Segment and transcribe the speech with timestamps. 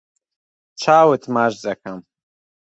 [0.81, 1.99] چاوت ماچ دەکەم.